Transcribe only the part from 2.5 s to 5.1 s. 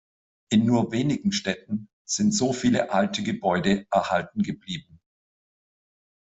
viele alte Gebäude erhalten geblieben.